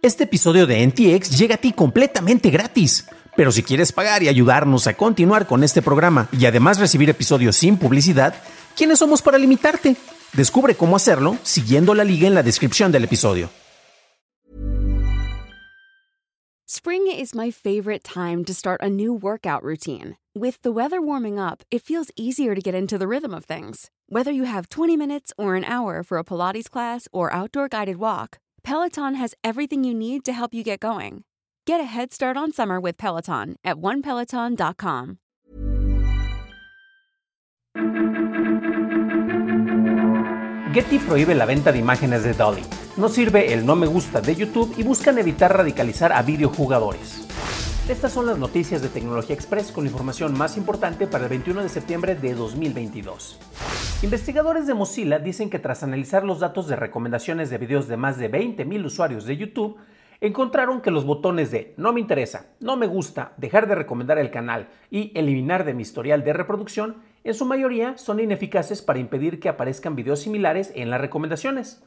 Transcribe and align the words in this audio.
Este 0.00 0.24
episodio 0.24 0.68
de 0.68 0.86
NTX 0.86 1.36
llega 1.36 1.56
a 1.56 1.58
ti 1.58 1.72
completamente 1.72 2.50
gratis. 2.50 3.08
Pero 3.36 3.50
si 3.50 3.64
quieres 3.64 3.90
pagar 3.90 4.22
y 4.22 4.28
ayudarnos 4.28 4.86
a 4.86 4.94
continuar 4.94 5.48
con 5.48 5.64
este 5.64 5.82
programa 5.82 6.28
y 6.30 6.46
además 6.46 6.78
recibir 6.78 7.10
episodios 7.10 7.56
sin 7.56 7.76
publicidad, 7.76 8.34
¿quiénes 8.76 9.00
somos 9.00 9.22
para 9.22 9.38
limitarte? 9.38 9.96
Descubre 10.34 10.76
cómo 10.76 10.94
hacerlo 10.94 11.36
siguiendo 11.42 11.94
la 11.94 12.04
liga 12.04 12.28
en 12.28 12.34
la 12.34 12.44
descripción 12.44 12.92
del 12.92 13.04
episodio. 13.04 13.50
Spring 16.68 17.08
is 17.08 17.34
my 17.34 17.50
favorite 17.50 18.04
time 18.04 18.44
to 18.44 18.54
start 18.54 18.80
a 18.80 18.88
new 18.88 19.12
workout 19.12 19.64
routine. 19.64 20.16
With 20.32 20.62
the 20.62 20.70
weather 20.70 21.00
warming 21.00 21.40
up, 21.40 21.64
it 21.72 21.82
feels 21.82 22.12
easier 22.14 22.54
to 22.54 22.60
get 22.60 22.74
into 22.74 22.98
the 22.98 23.08
rhythm 23.08 23.34
of 23.34 23.46
things. 23.46 23.90
Whether 24.08 24.30
you 24.30 24.44
have 24.44 24.68
20 24.68 24.96
minutes 24.96 25.32
or 25.36 25.56
an 25.56 25.64
hour 25.64 26.04
for 26.04 26.18
a 26.18 26.24
Pilates 26.24 26.70
class 26.70 27.08
or 27.10 27.32
outdoor 27.32 27.68
guided 27.68 27.96
walk, 27.96 28.38
Peloton 28.62 29.14
has 29.14 29.34
everything 29.42 29.84
you 29.84 29.94
need 29.94 30.24
to 30.24 30.32
help 30.32 30.52
you 30.52 30.62
get 30.62 30.80
going. 30.80 31.24
Get 31.66 31.80
a 31.80 31.84
head 31.84 32.12
start 32.12 32.36
on 32.36 32.52
summer 32.52 32.80
with 32.80 32.96
Peloton 32.96 33.56
at 33.64 33.76
onepeloton.com. 33.76 35.18
Getty 40.72 40.98
prohíbe 40.98 41.34
la 41.34 41.46
venta 41.46 41.72
de 41.72 41.78
imágenes 41.78 42.22
de 42.22 42.34
Dolly. 42.34 42.62
No 42.96 43.08
sirve 43.08 43.52
el 43.52 43.64
no 43.64 43.74
me 43.74 43.86
gusta 43.86 44.20
de 44.20 44.34
YouTube 44.34 44.74
y 44.76 44.82
buscan 44.82 45.18
evitar 45.18 45.56
radicalizar 45.56 46.12
a 46.12 46.22
videojugadores. 46.22 47.26
Estas 47.88 48.12
son 48.12 48.26
las 48.26 48.38
noticias 48.38 48.82
de 48.82 48.90
Tecnología 48.90 49.34
Express 49.34 49.72
con 49.72 49.84
la 49.84 49.90
información 49.90 50.36
más 50.36 50.58
importante 50.58 51.06
para 51.06 51.24
el 51.24 51.30
21 51.30 51.62
de 51.62 51.68
septiembre 51.70 52.14
de 52.14 52.34
2022. 52.34 53.38
Investigadores 54.00 54.68
de 54.68 54.74
Mozilla 54.74 55.18
dicen 55.18 55.50
que 55.50 55.58
tras 55.58 55.82
analizar 55.82 56.22
los 56.22 56.38
datos 56.38 56.68
de 56.68 56.76
recomendaciones 56.76 57.50
de 57.50 57.58
videos 57.58 57.88
de 57.88 57.96
más 57.96 58.16
de 58.16 58.30
20.000 58.30 58.84
usuarios 58.84 59.24
de 59.24 59.36
YouTube, 59.36 59.76
encontraron 60.20 60.80
que 60.80 60.92
los 60.92 61.04
botones 61.04 61.50
de 61.50 61.74
no 61.76 61.92
me 61.92 61.98
interesa, 61.98 62.46
no 62.60 62.76
me 62.76 62.86
gusta, 62.86 63.32
dejar 63.38 63.66
de 63.66 63.74
recomendar 63.74 64.18
el 64.18 64.30
canal 64.30 64.68
y 64.88 65.10
eliminar 65.18 65.64
de 65.64 65.74
mi 65.74 65.82
historial 65.82 66.22
de 66.22 66.32
reproducción, 66.32 66.98
en 67.24 67.34
su 67.34 67.44
mayoría 67.44 67.98
son 67.98 68.20
ineficaces 68.20 68.82
para 68.82 69.00
impedir 69.00 69.40
que 69.40 69.48
aparezcan 69.48 69.96
videos 69.96 70.20
similares 70.20 70.70
en 70.76 70.90
las 70.90 71.00
recomendaciones. 71.00 71.82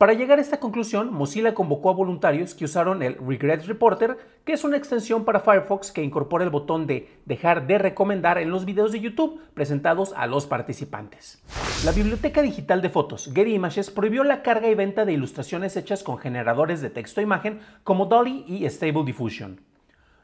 Para 0.00 0.14
llegar 0.14 0.38
a 0.38 0.40
esta 0.40 0.60
conclusión, 0.60 1.12
Mozilla 1.12 1.52
convocó 1.52 1.90
a 1.90 1.92
voluntarios 1.92 2.54
que 2.54 2.64
usaron 2.64 3.02
el 3.02 3.18
Regret 3.18 3.66
Reporter, 3.66 4.16
que 4.46 4.54
es 4.54 4.64
una 4.64 4.78
extensión 4.78 5.26
para 5.26 5.40
Firefox 5.40 5.92
que 5.92 6.02
incorpora 6.02 6.42
el 6.42 6.48
botón 6.48 6.86
de 6.86 7.20
dejar 7.26 7.66
de 7.66 7.76
recomendar 7.76 8.38
en 8.38 8.50
los 8.50 8.64
videos 8.64 8.92
de 8.92 9.00
YouTube 9.00 9.38
presentados 9.52 10.14
a 10.16 10.26
los 10.26 10.46
participantes. 10.46 11.42
La 11.84 11.92
biblioteca 11.92 12.40
digital 12.40 12.80
de 12.80 12.88
fotos 12.88 13.30
Getty 13.34 13.52
Images 13.52 13.90
prohibió 13.90 14.24
la 14.24 14.40
carga 14.40 14.70
y 14.70 14.74
venta 14.74 15.04
de 15.04 15.12
ilustraciones 15.12 15.76
hechas 15.76 16.02
con 16.02 16.16
generadores 16.16 16.80
de 16.80 16.88
texto 16.88 17.20
e 17.20 17.24
imagen 17.24 17.60
como 17.84 18.06
Dolly 18.06 18.46
y 18.48 18.64
Stable 18.70 19.04
Diffusion. 19.04 19.60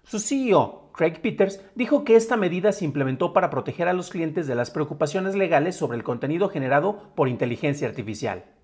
Su 0.05 0.21
CEO, 0.21 0.91
Craig 0.95 1.21
Peters, 1.21 1.63
dijo 1.75 2.03
que 2.03 2.17
esta 2.17 2.39
medida 2.39 2.73
se 2.73 2.87
implementó 2.87 3.35
para 3.35 3.51
proteger 3.51 3.89
a 3.89 3.93
los 3.93 4.09
clientes 4.09 4.47
de 4.47 4.55
las 4.55 4.71
preocupaciones 4.71 5.35
legales 5.35 5.77
sobre 5.77 5.99
el 5.99 6.03
contenido 6.03 6.49
generado 6.49 7.11
por 7.15 7.29
inteligencia 7.29 7.87
artificial. 7.87 8.56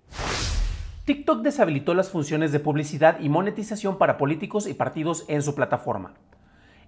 TikTok 1.05 1.41
deshabilitó 1.41 1.93
las 1.93 2.09
funciones 2.09 2.53
de 2.53 2.61
publicidad 2.61 3.19
y 3.19 3.27
monetización 3.27 3.97
para 3.97 4.17
políticos 4.17 4.67
y 4.67 4.73
partidos 4.73 5.25
en 5.27 5.41
su 5.41 5.53
plataforma. 5.53 6.13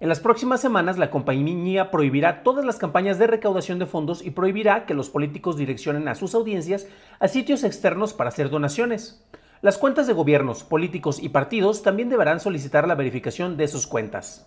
En 0.00 0.08
las 0.08 0.20
próximas 0.20 0.62
semanas, 0.62 0.96
la 0.96 1.10
compañía 1.10 1.90
prohibirá 1.90 2.42
todas 2.42 2.64
las 2.64 2.78
campañas 2.78 3.18
de 3.18 3.26
recaudación 3.26 3.78
de 3.78 3.84
fondos 3.84 4.24
y 4.24 4.30
prohibirá 4.30 4.86
que 4.86 4.94
los 4.94 5.10
políticos 5.10 5.58
direccionen 5.58 6.08
a 6.08 6.14
sus 6.14 6.34
audiencias 6.34 6.86
a 7.20 7.28
sitios 7.28 7.62
externos 7.62 8.14
para 8.14 8.28
hacer 8.28 8.48
donaciones. 8.48 9.22
Las 9.60 9.76
cuentas 9.76 10.06
de 10.06 10.14
gobiernos, 10.14 10.64
políticos 10.64 11.22
y 11.22 11.28
partidos 11.28 11.82
también 11.82 12.08
deberán 12.08 12.40
solicitar 12.40 12.88
la 12.88 12.94
verificación 12.94 13.58
de 13.58 13.68
sus 13.68 13.86
cuentas. 13.86 14.46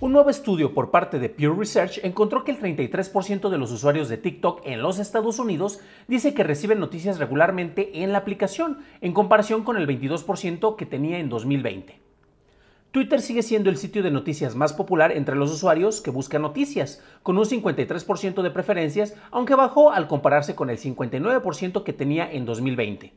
Un 0.00 0.12
nuevo 0.12 0.30
estudio 0.30 0.74
por 0.74 0.92
parte 0.92 1.18
de 1.18 1.28
Pew 1.28 1.58
Research 1.58 1.98
encontró 2.04 2.44
que 2.44 2.52
el 2.52 2.60
33% 2.60 3.48
de 3.48 3.58
los 3.58 3.72
usuarios 3.72 4.08
de 4.08 4.16
TikTok 4.16 4.60
en 4.64 4.80
los 4.80 5.00
Estados 5.00 5.40
Unidos 5.40 5.80
dice 6.06 6.34
que 6.34 6.44
reciben 6.44 6.78
noticias 6.78 7.18
regularmente 7.18 7.90
en 8.04 8.12
la 8.12 8.18
aplicación, 8.18 8.78
en 9.00 9.12
comparación 9.12 9.64
con 9.64 9.76
el 9.76 9.88
22% 9.88 10.76
que 10.76 10.86
tenía 10.86 11.18
en 11.18 11.28
2020. 11.28 11.98
Twitter 12.92 13.20
sigue 13.20 13.42
siendo 13.42 13.70
el 13.70 13.76
sitio 13.76 14.04
de 14.04 14.12
noticias 14.12 14.54
más 14.54 14.72
popular 14.72 15.10
entre 15.10 15.34
los 15.34 15.50
usuarios 15.50 16.00
que 16.00 16.12
buscan 16.12 16.42
noticias, 16.42 17.02
con 17.24 17.36
un 17.36 17.44
53% 17.44 18.42
de 18.42 18.50
preferencias, 18.52 19.16
aunque 19.32 19.56
bajó 19.56 19.90
al 19.90 20.06
compararse 20.06 20.54
con 20.54 20.70
el 20.70 20.78
59% 20.78 21.82
que 21.82 21.92
tenía 21.92 22.30
en 22.30 22.44
2020. 22.44 23.12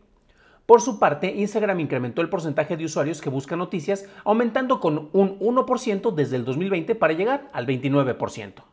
Por 0.65 0.81
su 0.81 0.99
parte, 0.99 1.33
Instagram 1.35 1.79
incrementó 1.79 2.21
el 2.21 2.29
porcentaje 2.29 2.77
de 2.77 2.85
usuarios 2.85 3.21
que 3.21 3.29
buscan 3.29 3.59
noticias, 3.59 4.05
aumentando 4.23 4.79
con 4.79 5.09
un 5.11 5.39
1% 5.39 6.13
desde 6.13 6.35
el 6.37 6.45
2020 6.45 6.95
para 6.95 7.13
llegar 7.13 7.49
al 7.51 7.67
29%. 7.67 8.63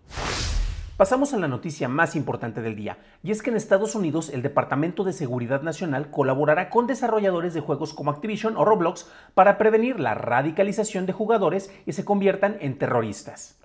Pasamos 0.99 1.33
a 1.33 1.39
la 1.39 1.47
noticia 1.47 1.89
más 1.89 2.17
importante 2.17 2.61
del 2.61 2.75
día, 2.75 2.99
y 3.23 3.31
es 3.31 3.41
que 3.41 3.51
en 3.51 3.57
Estados 3.57 3.95
Unidos 3.95 4.31
el 4.31 4.43
Departamento 4.43 5.05
de 5.05 5.13
Seguridad 5.13 5.63
Nacional 5.63 6.11
colaborará 6.11 6.71
con 6.71 6.89
desarrolladores 6.89 7.55
de 7.55 7.61
juegos 7.61 7.95
como 7.95 8.11
Activision 8.11 8.57
o 8.57 8.65
Roblox 8.65 9.09
para 9.35 9.59
prevenir 9.59 10.01
la 10.01 10.15
radicalización 10.15 11.07
de 11.07 11.13
jugadores 11.13 11.73
y 11.87 11.93
se 11.93 12.05
conviertan 12.05 12.57
en 12.61 12.79
terroristas. 12.79 13.59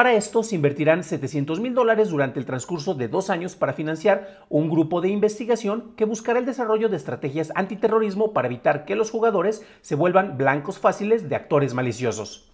Para 0.00 0.14
esto 0.14 0.42
se 0.42 0.54
invertirán 0.54 1.04
700 1.04 1.60
mil 1.60 1.74
dólares 1.74 2.08
durante 2.08 2.40
el 2.40 2.46
transcurso 2.46 2.94
de 2.94 3.08
dos 3.08 3.28
años 3.28 3.54
para 3.54 3.74
financiar 3.74 4.46
un 4.48 4.70
grupo 4.70 5.02
de 5.02 5.10
investigación 5.10 5.92
que 5.94 6.06
buscará 6.06 6.38
el 6.38 6.46
desarrollo 6.46 6.88
de 6.88 6.96
estrategias 6.96 7.52
antiterrorismo 7.54 8.32
para 8.32 8.48
evitar 8.48 8.86
que 8.86 8.96
los 8.96 9.10
jugadores 9.10 9.62
se 9.82 9.96
vuelvan 9.96 10.38
blancos 10.38 10.78
fáciles 10.78 11.28
de 11.28 11.36
actores 11.36 11.74
maliciosos. 11.74 12.50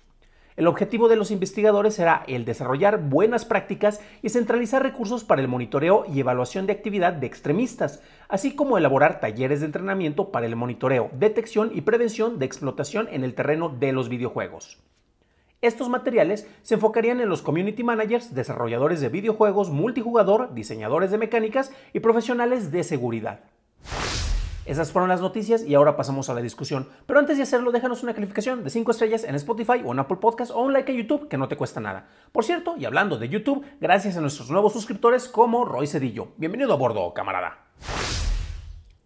El 0.56 0.66
objetivo 0.66 1.08
de 1.08 1.14
los 1.14 1.30
investigadores 1.30 1.94
será 1.94 2.24
el 2.26 2.44
desarrollar 2.44 3.00
buenas 3.08 3.44
prácticas 3.44 4.00
y 4.22 4.30
centralizar 4.30 4.82
recursos 4.82 5.22
para 5.22 5.40
el 5.40 5.46
monitoreo 5.46 6.04
y 6.12 6.18
evaluación 6.18 6.66
de 6.66 6.72
actividad 6.72 7.12
de 7.12 7.28
extremistas, 7.28 8.02
así 8.28 8.56
como 8.56 8.76
elaborar 8.76 9.20
talleres 9.20 9.60
de 9.60 9.66
entrenamiento 9.66 10.32
para 10.32 10.46
el 10.46 10.56
monitoreo, 10.56 11.10
detección 11.12 11.70
y 11.72 11.82
prevención 11.82 12.40
de 12.40 12.46
explotación 12.46 13.06
en 13.12 13.22
el 13.22 13.36
terreno 13.36 13.68
de 13.68 13.92
los 13.92 14.08
videojuegos. 14.08 14.82
Estos 15.62 15.88
materiales 15.88 16.46
se 16.62 16.74
enfocarían 16.74 17.20
en 17.20 17.30
los 17.30 17.40
community 17.40 17.82
managers, 17.82 18.34
desarrolladores 18.34 19.00
de 19.00 19.08
videojuegos, 19.08 19.70
multijugador, 19.70 20.52
diseñadores 20.52 21.10
de 21.10 21.18
mecánicas 21.18 21.72
y 21.94 22.00
profesionales 22.00 22.70
de 22.70 22.84
seguridad. 22.84 23.40
Esas 24.66 24.92
fueron 24.92 25.08
las 25.08 25.20
noticias 25.20 25.62
y 25.62 25.74
ahora 25.74 25.96
pasamos 25.96 26.28
a 26.28 26.34
la 26.34 26.42
discusión. 26.42 26.88
Pero 27.06 27.20
antes 27.20 27.36
de 27.36 27.44
hacerlo, 27.44 27.70
déjanos 27.72 28.02
una 28.02 28.14
calificación 28.14 28.64
de 28.64 28.70
5 28.70 28.90
estrellas 28.90 29.24
en 29.24 29.36
Spotify 29.36 29.80
o 29.84 29.92
en 29.92 30.00
Apple 30.00 30.18
Podcast 30.20 30.50
o 30.50 30.60
un 30.60 30.72
like 30.72 30.92
a 30.92 30.94
YouTube 30.94 31.28
que 31.28 31.38
no 31.38 31.48
te 31.48 31.56
cuesta 31.56 31.80
nada. 31.80 32.08
Por 32.32 32.44
cierto, 32.44 32.74
y 32.76 32.84
hablando 32.84 33.16
de 33.16 33.28
YouTube, 33.28 33.64
gracias 33.80 34.16
a 34.16 34.20
nuestros 34.20 34.50
nuevos 34.50 34.72
suscriptores 34.72 35.28
como 35.28 35.64
Roy 35.64 35.86
Cedillo. 35.86 36.32
Bienvenido 36.36 36.74
a 36.74 36.76
bordo, 36.76 37.14
camarada. 37.14 37.66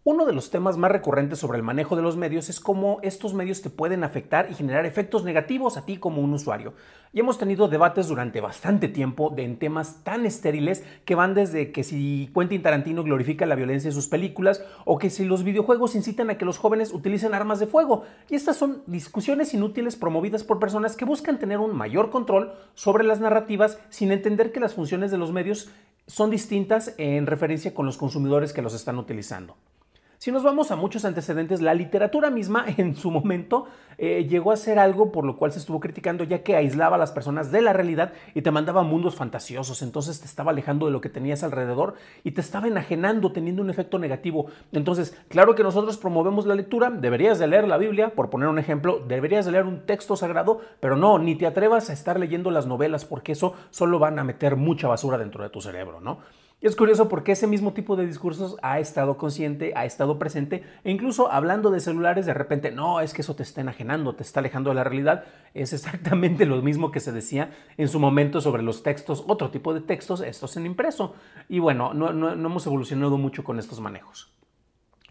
Uno 0.03 0.25
de 0.25 0.33
los 0.33 0.49
temas 0.49 0.79
más 0.79 0.91
recurrentes 0.91 1.39
sobre 1.39 1.59
el 1.59 1.63
manejo 1.63 1.95
de 1.95 2.01
los 2.01 2.17
medios 2.17 2.49
es 2.49 2.59
cómo 2.59 3.01
estos 3.03 3.35
medios 3.35 3.61
te 3.61 3.69
pueden 3.69 4.03
afectar 4.03 4.51
y 4.51 4.55
generar 4.55 4.87
efectos 4.87 5.25
negativos 5.25 5.77
a 5.77 5.85
ti 5.85 5.99
como 5.99 6.23
un 6.23 6.33
usuario. 6.33 6.73
Y 7.13 7.21
hemos 7.21 7.37
tenido 7.37 7.69
debates 7.69 8.09
durante 8.09 8.41
bastante 8.41 8.89
tiempo 8.89 9.29
de, 9.29 9.45
en 9.45 9.59
temas 9.59 10.03
tan 10.03 10.25
estériles 10.25 10.83
que 11.05 11.17
van 11.17 11.35
desde 11.35 11.71
que 11.71 11.85
si 11.85 12.31
Quentin 12.35 12.63
Tarantino 12.63 13.05
glorifica 13.05 13.45
la 13.45 13.57
violencia 13.57 13.89
en 13.89 13.95
sus 13.95 14.09
películas 14.09 14.65
o 14.87 14.97
que 14.97 15.11
si 15.11 15.27
los 15.27 15.45
videojuegos 15.45 15.95
incitan 15.95 16.31
a 16.31 16.39
que 16.39 16.47
los 16.47 16.57
jóvenes 16.57 16.95
utilicen 16.95 17.35
armas 17.35 17.61
de 17.61 17.67
fuego. 17.67 18.05
Y 18.31 18.37
estas 18.37 18.57
son 18.57 18.83
discusiones 18.87 19.53
inútiles 19.53 19.97
promovidas 19.97 20.45
por 20.45 20.59
personas 20.59 20.97
que 20.97 21.05
buscan 21.05 21.39
tener 21.39 21.59
un 21.59 21.77
mayor 21.77 22.09
control 22.09 22.55
sobre 22.73 23.05
las 23.05 23.21
narrativas 23.21 23.79
sin 23.91 24.13
entender 24.13 24.51
que 24.51 24.61
las 24.61 24.73
funciones 24.73 25.11
de 25.11 25.19
los 25.19 25.31
medios 25.31 25.69
son 26.07 26.31
distintas 26.31 26.95
en 26.97 27.27
referencia 27.27 27.75
con 27.75 27.85
los 27.85 27.99
consumidores 27.99 28.55
que 28.55 28.63
los 28.63 28.73
están 28.73 28.97
utilizando. 28.97 29.57
Si 30.23 30.31
nos 30.31 30.43
vamos 30.43 30.71
a 30.71 30.77
muchos 30.77 31.07
antecedentes, 31.07 31.63
la 31.63 31.73
literatura 31.73 32.29
misma 32.29 32.67
en 32.77 32.95
su 32.95 33.11
momento 33.11 33.69
eh, 33.97 34.27
llegó 34.29 34.53
a 34.53 34.57
ser 34.59 34.79
algo 34.79 35.13
por 35.13 35.25
lo 35.25 35.39
cual 35.39 35.51
se 35.51 35.61
estuvo 35.61 35.81
criticando 35.81 36.25
ya 36.25 36.43
que 36.43 36.57
aislaba 36.57 36.97
a 36.97 36.99
las 36.99 37.11
personas 37.11 37.51
de 37.51 37.63
la 37.63 37.73
realidad 37.73 38.13
y 38.35 38.43
te 38.43 38.51
mandaba 38.51 38.83
mundos 38.83 39.15
fantasiosos, 39.17 39.81
entonces 39.81 40.21
te 40.21 40.27
estaba 40.27 40.51
alejando 40.51 40.85
de 40.85 40.93
lo 40.93 41.01
que 41.01 41.09
tenías 41.09 41.43
alrededor 41.43 41.95
y 42.23 42.33
te 42.33 42.43
estaba 42.43 42.69
enajenando, 42.69 43.33
teniendo 43.33 43.63
un 43.63 43.71
efecto 43.71 43.99
negativo. 43.99 44.49
Entonces, 44.73 45.17
claro 45.31 45.55
que 45.55 45.63
nosotros 45.63 45.97
promovemos 45.97 46.45
la 46.45 46.55
lectura, 46.55 46.91
deberías 46.91 47.39
de 47.39 47.47
leer 47.47 47.67
la 47.67 47.79
Biblia, 47.79 48.11
por 48.15 48.29
poner 48.29 48.51
un 48.51 48.59
ejemplo, 48.59 48.99
deberías 48.99 49.47
de 49.47 49.53
leer 49.53 49.65
un 49.65 49.87
texto 49.87 50.17
sagrado, 50.17 50.61
pero 50.81 50.97
no, 50.97 51.19
ni 51.19 51.35
te 51.35 51.47
atrevas 51.47 51.89
a 51.89 51.95
estar 51.95 52.21
leyendo 52.21 52.51
las 52.51 52.67
novelas 52.67 53.07
porque 53.07 53.33
eso 53.33 53.55
solo 53.71 53.99
van 53.99 54.19
a 54.19 54.25
meter 54.25 54.57
mucha 54.57 54.87
basura 54.87 55.17
dentro 55.17 55.43
de 55.43 55.49
tu 55.49 55.63
cerebro, 55.63 55.99
¿no? 56.03 56.19
Y 56.63 56.67
es 56.67 56.77
curioso 56.77 57.09
porque 57.09 57.33
ese 57.33 57.47
mismo 57.47 57.73
tipo 57.73 57.97
de 57.97 58.07
discursos 58.07 58.57
ha 58.61 58.81
estado 58.81 59.17
consciente, 59.17 59.73
ha 59.77 59.87
estado 59.87 60.19
presente, 60.19 60.63
e 60.85 60.91
incluso 60.91 61.33
hablando 61.33 61.71
de 61.71 61.81
celulares, 61.81 62.27
de 62.27 62.35
repente, 62.35 62.71
no, 62.71 63.01
es 63.01 63.15
que 63.15 63.23
eso 63.23 63.35
te 63.35 63.43
está 63.43 63.63
enajenando, 63.63 64.15
te 64.15 64.23
está 64.23 64.41
alejando 64.41 64.69
de 64.69 64.77
la 64.77 64.85
realidad. 64.85 65.25
Es 65.55 65.73
exactamente 65.73 66.45
lo 66.47 66.61
mismo 66.61 66.91
que 66.91 67.01
se 67.01 67.13
decía 67.13 67.51
en 67.79 67.89
su 67.89 67.99
momento 67.99 68.43
sobre 68.43 68.63
los 68.63 68.83
textos, 68.83 69.25
otro 69.27 69.51
tipo 69.51 69.73
de 69.73 69.81
textos, 69.81 70.21
estos 70.21 70.57
en 70.59 70.67
impreso. 70.67 71.15
Y 71.49 71.61
bueno, 71.61 71.95
no, 71.95 72.13
no 72.13 72.33
hemos 72.33 72.67
evolucionado 72.67 73.17
mucho 73.17 73.43
con 73.43 73.59
estos 73.59 73.81
manejos. 73.81 74.31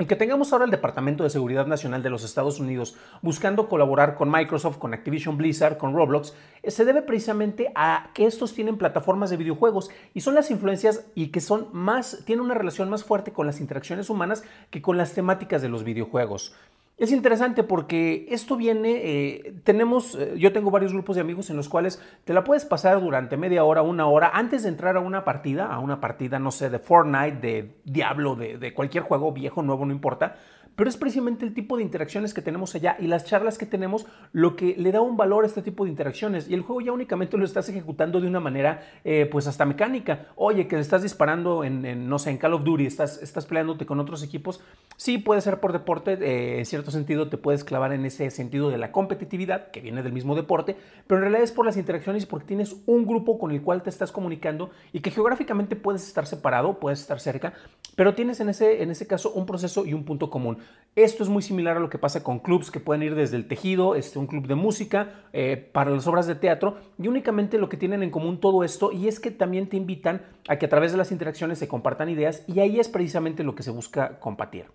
Y 0.01 0.05
que 0.05 0.15
tengamos 0.15 0.53
ahora 0.53 0.63
el 0.63 0.71
Departamento 0.71 1.25
de 1.25 1.29
Seguridad 1.29 1.67
Nacional 1.67 2.01
de 2.01 2.09
los 2.09 2.23
Estados 2.23 2.61
Unidos 2.61 2.95
buscando 3.21 3.67
colaborar 3.67 4.15
con 4.15 4.31
Microsoft, 4.31 4.77
con 4.77 4.93
Activision 4.93 5.35
Blizzard, 5.35 5.77
con 5.77 5.93
Roblox, 5.93 6.33
eh, 6.63 6.71
se 6.71 6.85
debe 6.85 7.01
precisamente 7.01 7.69
a 7.75 8.09
que 8.13 8.25
estos 8.25 8.53
tienen 8.53 8.77
plataformas 8.77 9.29
de 9.29 9.35
videojuegos 9.35 9.91
y 10.13 10.21
son 10.21 10.35
las 10.35 10.51
influencias 10.51 11.05
y 11.15 11.27
que 11.27 11.41
son 11.41 11.67
más, 11.73 12.23
tienen 12.23 12.45
una 12.45 12.53
relación 12.53 12.89
más 12.89 13.03
fuerte 13.03 13.33
con 13.33 13.45
las 13.45 13.59
interacciones 13.59 14.09
humanas 14.09 14.45
que 14.69 14.81
con 14.81 14.95
las 14.95 15.11
temáticas 15.11 15.61
de 15.61 15.67
los 15.67 15.83
videojuegos. 15.83 16.55
Es 16.99 17.13
interesante 17.13 17.63
porque 17.63 18.27
esto 18.29 18.57
viene, 18.57 18.99
eh, 19.01 19.53
tenemos, 19.63 20.15
eh, 20.15 20.33
yo 20.37 20.51
tengo 20.51 20.69
varios 20.69 20.91
grupos 20.91 21.15
de 21.15 21.21
amigos 21.21 21.49
en 21.49 21.55
los 21.55 21.69
cuales 21.69 22.03
te 22.25 22.33
la 22.33 22.43
puedes 22.43 22.65
pasar 22.65 22.99
durante 22.99 23.37
media 23.37 23.63
hora, 23.63 23.81
una 23.81 24.05
hora, 24.07 24.31
antes 24.33 24.63
de 24.63 24.69
entrar 24.69 24.97
a 24.97 24.99
una 24.99 25.23
partida, 25.23 25.67
a 25.67 25.79
una 25.79 26.01
partida, 26.01 26.39
no 26.39 26.51
sé, 26.51 26.69
de 26.69 26.77
Fortnite, 26.77 27.37
de 27.39 27.75
Diablo, 27.85 28.35
de, 28.35 28.57
de 28.57 28.73
cualquier 28.73 29.05
juego 29.05 29.31
viejo, 29.31 29.63
nuevo, 29.63 29.85
no 29.85 29.93
importa 29.93 30.35
pero 30.79 30.89
es 30.89 30.95
precisamente 30.95 31.45
el 31.45 31.53
tipo 31.53 31.75
de 31.75 31.83
interacciones 31.83 32.33
que 32.33 32.41
tenemos 32.41 32.73
allá 32.73 32.95
y 33.01 33.07
las 33.07 33.25
charlas 33.25 33.57
que 33.57 33.65
tenemos 33.65 34.05
lo 34.31 34.55
que 34.55 34.75
le 34.77 34.93
da 34.93 35.01
un 35.01 35.17
valor 35.17 35.43
a 35.43 35.47
este 35.47 35.61
tipo 35.61 35.83
de 35.83 35.89
interacciones. 35.89 36.49
Y 36.49 36.53
el 36.53 36.61
juego 36.61 36.79
ya 36.79 36.93
únicamente 36.93 37.35
lo 37.35 37.43
estás 37.43 37.67
ejecutando 37.67 38.21
de 38.21 38.27
una 38.27 38.39
manera, 38.39 38.81
eh, 39.03 39.27
pues 39.29 39.45
hasta 39.45 39.65
mecánica. 39.65 40.27
Oye, 40.37 40.69
que 40.69 40.77
le 40.77 40.81
estás 40.81 41.03
disparando 41.03 41.65
en, 41.65 42.07
no 42.07 42.17
sé, 42.17 42.29
en 42.29 42.37
Call 42.37 42.53
of 42.53 42.63
Duty, 42.63 42.85
estás, 42.85 43.21
estás 43.21 43.45
peleándote 43.45 43.85
con 43.85 43.99
otros 43.99 44.23
equipos. 44.23 44.61
Sí, 44.95 45.17
puede 45.17 45.41
ser 45.41 45.59
por 45.59 45.73
deporte, 45.73 46.13
eh, 46.13 46.59
en 46.59 46.65
cierto 46.65 46.91
sentido 46.91 47.27
te 47.27 47.35
puedes 47.35 47.65
clavar 47.65 47.91
en 47.91 48.05
ese 48.05 48.31
sentido 48.31 48.69
de 48.69 48.77
la 48.77 48.93
competitividad, 48.93 49.71
que 49.71 49.81
viene 49.81 50.01
del 50.01 50.13
mismo 50.13 50.33
deporte, 50.33 50.77
pero 51.07 51.17
en 51.17 51.23
realidad 51.23 51.43
es 51.43 51.51
por 51.51 51.65
las 51.65 51.75
interacciones 51.75 52.25
porque 52.25 52.47
tienes 52.47 52.77
un 52.85 53.05
grupo 53.05 53.37
con 53.37 53.51
el 53.51 53.61
cual 53.61 53.83
te 53.83 53.89
estás 53.89 54.13
comunicando 54.13 54.69
y 54.93 55.01
que 55.01 55.11
geográficamente 55.11 55.75
puedes 55.75 56.07
estar 56.07 56.25
separado, 56.25 56.79
puedes 56.79 57.01
estar 57.01 57.19
cerca, 57.19 57.51
pero 57.97 58.15
tienes 58.15 58.39
en 58.39 58.47
ese, 58.47 58.81
en 58.81 58.91
ese 58.91 59.07
caso 59.07 59.33
un 59.33 59.45
proceso 59.45 59.85
y 59.85 59.93
un 59.93 60.05
punto 60.05 60.29
común. 60.29 60.59
Esto 60.95 61.23
es 61.23 61.29
muy 61.29 61.41
similar 61.41 61.77
a 61.77 61.79
lo 61.79 61.89
que 61.89 61.97
pasa 61.97 62.23
con 62.23 62.39
clubs 62.39 62.71
que 62.71 62.79
pueden 62.79 63.03
ir 63.03 63.15
desde 63.15 63.37
el 63.37 63.47
tejido, 63.47 63.95
este, 63.95 64.19
un 64.19 64.27
club 64.27 64.47
de 64.47 64.55
música, 64.55 65.21
eh, 65.31 65.69
para 65.71 65.91
las 65.91 66.07
obras 66.07 66.27
de 66.27 66.35
teatro, 66.35 66.77
y 66.97 67.07
únicamente 67.07 67.57
lo 67.57 67.69
que 67.69 67.77
tienen 67.77 68.03
en 68.03 68.09
común 68.09 68.39
todo 68.39 68.63
esto, 68.63 68.91
y 68.91 69.07
es 69.07 69.19
que 69.19 69.31
también 69.31 69.69
te 69.69 69.77
invitan 69.77 70.23
a 70.47 70.57
que 70.57 70.65
a 70.65 70.69
través 70.69 70.91
de 70.91 70.97
las 70.97 71.11
interacciones 71.11 71.59
se 71.59 71.67
compartan 71.67 72.09
ideas, 72.09 72.43
y 72.47 72.59
ahí 72.59 72.79
es 72.79 72.89
precisamente 72.89 73.43
lo 73.43 73.55
que 73.55 73.63
se 73.63 73.71
busca 73.71 74.19
compartir. 74.19 74.65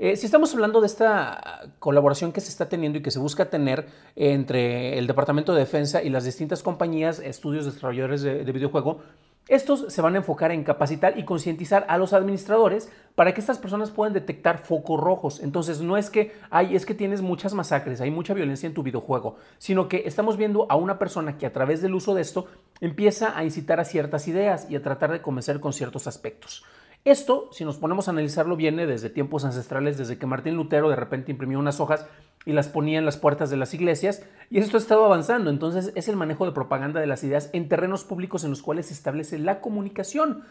Eh, 0.00 0.16
si 0.16 0.26
estamos 0.26 0.52
hablando 0.54 0.80
de 0.80 0.86
esta 0.86 1.72
colaboración 1.78 2.32
que 2.32 2.40
se 2.40 2.50
está 2.50 2.68
teniendo 2.68 2.98
y 2.98 3.02
que 3.02 3.10
se 3.10 3.18
busca 3.18 3.50
tener 3.50 3.86
entre 4.16 4.98
el 4.98 5.06
Departamento 5.06 5.52
de 5.52 5.60
Defensa 5.60 6.02
y 6.02 6.08
las 6.08 6.24
distintas 6.24 6.62
compañías, 6.62 7.18
estudios 7.18 7.64
desarrolladores 7.64 8.22
de, 8.22 8.44
de 8.44 8.52
videojuego, 8.52 9.02
estos 9.48 9.86
se 9.92 10.02
van 10.02 10.14
a 10.14 10.18
enfocar 10.18 10.52
en 10.52 10.62
capacitar 10.62 11.18
y 11.18 11.24
concientizar 11.24 11.86
a 11.88 11.96
los 11.96 12.12
administradores 12.12 12.90
para 13.14 13.32
que 13.32 13.40
estas 13.40 13.58
personas 13.58 13.90
puedan 13.90 14.12
detectar 14.12 14.58
focos 14.58 15.00
rojos. 15.00 15.40
Entonces, 15.40 15.80
no 15.80 15.96
es 15.96 16.10
que 16.10 16.32
hay, 16.50 16.76
es 16.76 16.84
que 16.84 16.94
tienes 16.94 17.22
muchas 17.22 17.54
masacres, 17.54 18.00
hay 18.00 18.10
mucha 18.10 18.34
violencia 18.34 18.66
en 18.66 18.74
tu 18.74 18.82
videojuego, 18.82 19.36
sino 19.58 19.88
que 19.88 20.02
estamos 20.06 20.36
viendo 20.36 20.66
a 20.70 20.76
una 20.76 20.98
persona 20.98 21.38
que 21.38 21.46
a 21.46 21.52
través 21.52 21.80
del 21.80 21.94
uso 21.94 22.14
de 22.14 22.22
esto 22.22 22.46
empieza 22.80 23.36
a 23.36 23.42
incitar 23.42 23.80
a 23.80 23.84
ciertas 23.84 24.28
ideas 24.28 24.66
y 24.70 24.76
a 24.76 24.82
tratar 24.82 25.10
de 25.12 25.22
convencer 25.22 25.60
con 25.60 25.72
ciertos 25.72 26.06
aspectos. 26.06 26.64
Esto, 27.10 27.48
si 27.52 27.64
nos 27.64 27.78
ponemos 27.78 28.06
a 28.06 28.10
analizarlo, 28.10 28.54
viene 28.54 28.86
desde 28.86 29.08
tiempos 29.08 29.46
ancestrales, 29.46 29.96
desde 29.96 30.18
que 30.18 30.26
Martín 30.26 30.56
Lutero 30.56 30.90
de 30.90 30.96
repente 30.96 31.32
imprimió 31.32 31.58
unas 31.58 31.80
hojas 31.80 32.06
y 32.44 32.52
las 32.52 32.68
ponía 32.68 32.98
en 32.98 33.06
las 33.06 33.16
puertas 33.16 33.48
de 33.48 33.56
las 33.56 33.72
iglesias, 33.72 34.22
y 34.50 34.58
esto 34.58 34.76
ha 34.76 34.80
estado 34.80 35.06
avanzando. 35.06 35.48
Entonces, 35.48 35.90
es 35.94 36.08
el 36.08 36.16
manejo 36.16 36.44
de 36.44 36.52
propaganda 36.52 37.00
de 37.00 37.06
las 37.06 37.24
ideas 37.24 37.48
en 37.54 37.70
terrenos 37.70 38.04
públicos 38.04 38.44
en 38.44 38.50
los 38.50 38.60
cuales 38.60 38.88
se 38.88 38.92
establece 38.92 39.38
la 39.38 39.62
comunicación. 39.62 40.44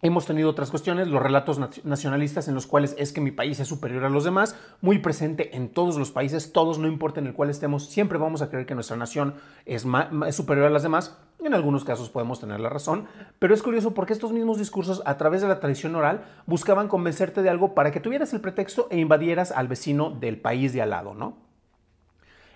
Hemos 0.00 0.24
tenido 0.24 0.48
otras 0.48 0.70
cuestiones, 0.70 1.06
los 1.08 1.22
relatos 1.22 1.58
nacionalistas 1.84 2.48
en 2.48 2.54
los 2.54 2.66
cuales 2.66 2.94
es 2.96 3.12
que 3.12 3.20
mi 3.20 3.30
país 3.30 3.60
es 3.60 3.68
superior 3.68 4.06
a 4.06 4.08
los 4.08 4.24
demás, 4.24 4.56
muy 4.80 5.00
presente 5.00 5.54
en 5.54 5.68
todos 5.68 5.98
los 5.98 6.10
países, 6.10 6.50
todos, 6.50 6.78
no 6.78 6.88
importa 6.88 7.20
en 7.20 7.26
el 7.26 7.34
cual 7.34 7.50
estemos, 7.50 7.90
siempre 7.90 8.16
vamos 8.16 8.40
a 8.40 8.48
creer 8.48 8.64
que 8.64 8.74
nuestra 8.74 8.96
nación 8.96 9.34
es, 9.66 9.84
es 10.26 10.34
superior 10.34 10.66
a 10.66 10.70
las 10.70 10.82
demás. 10.82 11.18
En 11.40 11.54
algunos 11.54 11.84
casos 11.84 12.10
podemos 12.10 12.40
tener 12.40 12.58
la 12.58 12.68
razón, 12.68 13.06
pero 13.38 13.54
es 13.54 13.62
curioso 13.62 13.94
porque 13.94 14.12
estos 14.12 14.32
mismos 14.32 14.58
discursos, 14.58 15.02
a 15.06 15.16
través 15.16 15.40
de 15.40 15.48
la 15.48 15.60
tradición 15.60 15.94
oral, 15.94 16.24
buscaban 16.46 16.88
convencerte 16.88 17.42
de 17.42 17.48
algo 17.48 17.74
para 17.74 17.92
que 17.92 18.00
tuvieras 18.00 18.32
el 18.34 18.40
pretexto 18.40 18.88
e 18.90 18.98
invadieras 18.98 19.52
al 19.52 19.68
vecino 19.68 20.10
del 20.10 20.40
país 20.40 20.72
de 20.72 20.82
al 20.82 20.90
lado, 20.90 21.14
¿no? 21.14 21.47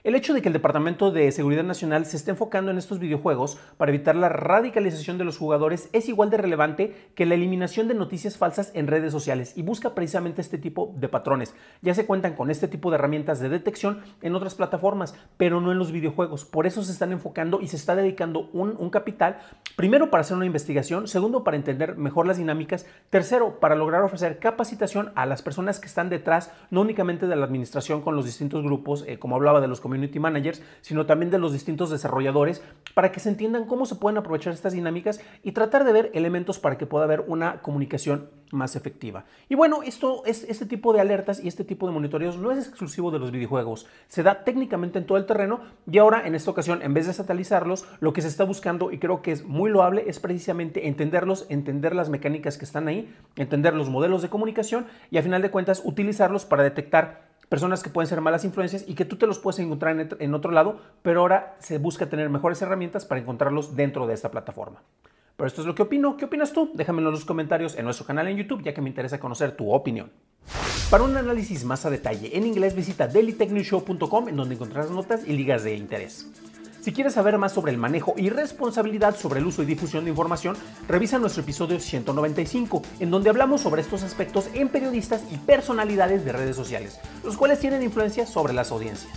El 0.04 0.16
hecho 0.16 0.34
de 0.34 0.42
que 0.42 0.48
el 0.48 0.52
Departamento 0.52 1.12
de 1.12 1.30
Seguridad 1.30 1.62
Nacional 1.62 2.06
se 2.06 2.16
esté 2.16 2.32
enfocando 2.32 2.72
en 2.72 2.78
estos 2.78 2.98
videojuegos 2.98 3.56
para 3.76 3.92
evitar 3.92 4.16
la 4.16 4.28
radicalización 4.28 5.16
de 5.16 5.22
los 5.22 5.38
jugadores 5.38 5.88
es 5.92 6.08
igual 6.08 6.28
de 6.28 6.38
relevante 6.38 7.12
que 7.14 7.24
la 7.24 7.36
eliminación 7.36 7.86
de 7.86 7.94
noticias 7.94 8.36
falsas 8.36 8.72
en 8.74 8.88
redes 8.88 9.12
sociales 9.12 9.52
y 9.54 9.62
busca 9.62 9.94
precisamente 9.94 10.40
este 10.40 10.58
tipo 10.58 10.92
de 10.96 11.08
patrones. 11.08 11.54
Ya 11.82 11.94
se 11.94 12.04
cuentan 12.04 12.34
con 12.34 12.50
este 12.50 12.66
tipo 12.66 12.90
de 12.90 12.96
herramientas 12.96 13.38
de 13.38 13.48
detección 13.48 14.00
en 14.22 14.34
otras 14.34 14.56
plataformas, 14.56 15.14
pero 15.36 15.60
no 15.60 15.70
en 15.70 15.78
los 15.78 15.92
videojuegos. 15.92 16.44
Por 16.44 16.66
eso 16.66 16.82
se 16.82 16.90
están 16.90 17.12
enfocando 17.12 17.60
y 17.60 17.68
se 17.68 17.76
está 17.76 17.94
dedicando 17.94 18.50
un, 18.52 18.90
capital, 18.90 19.38
primero 19.76 20.10
para 20.10 20.22
hacer 20.22 20.36
una 20.36 20.46
investigación, 20.46 21.06
segundo 21.06 21.44
para 21.44 21.56
entender 21.56 21.96
mejor 21.96 22.26
las 22.26 22.38
dinámicas, 22.38 22.86
tercero 23.08 23.60
para 23.60 23.76
lograr 23.76 24.02
ofrecer 24.02 24.40
capacitación 24.40 25.12
a 25.14 25.26
las 25.26 25.42
personas 25.42 25.78
que 25.78 25.86
están 25.86 26.10
detrás, 26.10 26.50
no 26.72 26.80
únicamente 26.80 27.28
de 27.28 27.36
la 27.36 27.44
administración 27.44 28.02
con 28.02 28.16
los 28.16 28.24
distintos 28.24 28.64
grupos, 28.64 29.04
eh, 29.06 29.20
como 29.20 29.36
hablaba 29.36 29.60
de 29.60 29.68
los 29.68 29.80
community 29.92 30.18
managers, 30.18 30.62
sino 30.80 31.04
también 31.04 31.30
de 31.30 31.38
los 31.38 31.52
distintos 31.52 31.90
desarrolladores, 31.90 32.62
para 32.94 33.12
que 33.12 33.20
se 33.20 33.28
entiendan 33.28 33.66
cómo 33.66 33.84
se 33.84 33.96
pueden 33.96 34.16
aprovechar 34.16 34.54
estas 34.54 34.72
dinámicas 34.72 35.20
y 35.42 35.52
tratar 35.52 35.84
de 35.84 35.92
ver 35.92 36.10
elementos 36.14 36.58
para 36.58 36.78
que 36.78 36.86
pueda 36.86 37.04
haber 37.04 37.24
una 37.26 37.60
comunicación 37.60 38.30
más 38.52 38.76
efectiva. 38.76 39.24
Y 39.48 39.54
bueno, 39.54 39.82
esto 39.82 40.22
es 40.26 40.44
este 40.44 40.66
tipo 40.66 40.92
de 40.92 41.00
alertas 41.00 41.42
y 41.42 41.48
este 41.48 41.64
tipo 41.64 41.86
de 41.86 41.92
monitoreos 41.92 42.36
no 42.36 42.50
es 42.50 42.58
exclusivo 42.58 43.10
de 43.10 43.18
los 43.18 43.30
videojuegos, 43.30 43.86
se 44.08 44.22
da 44.22 44.44
técnicamente 44.44 44.98
en 44.98 45.06
todo 45.06 45.18
el 45.18 45.26
terreno 45.26 45.60
y 45.90 45.98
ahora 45.98 46.26
en 46.26 46.34
esta 46.34 46.50
ocasión, 46.50 46.82
en 46.82 46.94
vez 46.94 47.06
de 47.06 47.14
satalizarlos, 47.14 47.86
lo 48.00 48.12
que 48.12 48.22
se 48.22 48.28
está 48.28 48.44
buscando 48.44 48.92
y 48.92 48.98
creo 48.98 49.22
que 49.22 49.32
es 49.32 49.44
muy 49.44 49.70
loable 49.70 50.04
es 50.06 50.20
precisamente 50.20 50.86
entenderlos, 50.86 51.46
entender 51.48 51.94
las 51.94 52.10
mecánicas 52.10 52.58
que 52.58 52.64
están 52.64 52.88
ahí, 52.88 53.14
entender 53.36 53.74
los 53.74 53.88
modelos 53.88 54.22
de 54.22 54.28
comunicación 54.28 54.86
y 55.10 55.18
a 55.18 55.22
final 55.22 55.42
de 55.42 55.50
cuentas 55.50 55.82
utilizarlos 55.84 56.44
para 56.44 56.62
detectar 56.62 57.31
personas 57.52 57.82
que 57.82 57.90
pueden 57.90 58.08
ser 58.08 58.22
malas 58.22 58.46
influencias 58.46 58.82
y 58.88 58.94
que 58.94 59.04
tú 59.04 59.16
te 59.16 59.26
los 59.26 59.38
puedes 59.38 59.58
encontrar 59.58 60.08
en 60.18 60.34
otro 60.34 60.52
lado, 60.52 60.80
pero 61.02 61.20
ahora 61.20 61.54
se 61.58 61.76
busca 61.76 62.06
tener 62.06 62.30
mejores 62.30 62.62
herramientas 62.62 63.04
para 63.04 63.20
encontrarlos 63.20 63.76
dentro 63.76 64.06
de 64.06 64.14
esta 64.14 64.30
plataforma. 64.30 64.82
Pero 65.36 65.48
esto 65.48 65.60
es 65.60 65.66
lo 65.66 65.74
que 65.74 65.82
opino. 65.82 66.16
¿Qué 66.16 66.24
opinas 66.24 66.54
tú? 66.54 66.70
Déjamelo 66.72 67.10
en 67.10 67.12
los 67.12 67.26
comentarios 67.26 67.76
en 67.76 67.84
nuestro 67.84 68.06
canal 68.06 68.26
en 68.28 68.38
YouTube, 68.38 68.62
ya 68.62 68.72
que 68.72 68.80
me 68.80 68.88
interesa 68.88 69.20
conocer 69.20 69.54
tu 69.54 69.70
opinión. 69.70 70.10
Para 70.88 71.04
un 71.04 71.14
análisis 71.14 71.62
más 71.66 71.84
a 71.84 71.90
detalle 71.90 72.34
en 72.34 72.46
inglés, 72.46 72.74
visita 72.74 73.06
dailytechnewshow.com 73.06 74.30
en 74.30 74.36
donde 74.36 74.54
encontrarás 74.54 74.90
notas 74.90 75.28
y 75.28 75.34
ligas 75.34 75.62
de 75.62 75.76
interés. 75.76 76.51
Si 76.82 76.92
quieres 76.92 77.14
saber 77.14 77.38
más 77.38 77.52
sobre 77.52 77.70
el 77.70 77.78
manejo 77.78 78.14
y 78.16 78.28
responsabilidad 78.28 79.14
sobre 79.16 79.38
el 79.38 79.46
uso 79.46 79.62
y 79.62 79.66
difusión 79.66 80.02
de 80.02 80.10
información, 80.10 80.56
revisa 80.88 81.16
nuestro 81.20 81.44
episodio 81.44 81.78
195, 81.78 82.82
en 82.98 83.08
donde 83.12 83.30
hablamos 83.30 83.60
sobre 83.60 83.82
estos 83.82 84.02
aspectos 84.02 84.48
en 84.52 84.68
periodistas 84.68 85.22
y 85.30 85.36
personalidades 85.36 86.24
de 86.24 86.32
redes 86.32 86.56
sociales, 86.56 86.98
los 87.22 87.36
cuales 87.36 87.60
tienen 87.60 87.84
influencia 87.84 88.26
sobre 88.26 88.52
las 88.52 88.72
audiencias. 88.72 89.12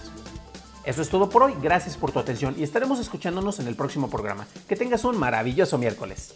Eso 0.85 1.01
es 1.01 1.09
todo 1.09 1.27
por 1.27 1.41
hoy, 1.41 1.55
gracias 1.59 1.97
por 1.97 2.11
tu 2.11 2.19
atención 2.19 2.53
y 2.55 2.61
estaremos 2.61 2.99
escuchándonos 2.99 3.59
en 3.59 3.67
el 3.67 3.75
próximo 3.75 4.11
programa. 4.11 4.45
Que 4.67 4.75
tengas 4.75 5.03
un 5.03 5.17
maravilloso 5.17 5.79
miércoles. 5.79 6.35